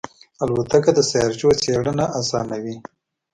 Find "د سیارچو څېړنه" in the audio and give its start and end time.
0.95-2.05